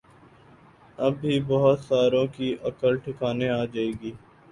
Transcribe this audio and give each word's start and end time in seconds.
اب 0.97 1.13
بھی 1.21 1.39
بہت 1.47 1.79
ساروں 1.79 2.25
کی 2.35 2.53
عقل 2.63 2.97
ٹھکانے 2.99 3.49
آجائے 3.51 3.91
گی 4.01 4.11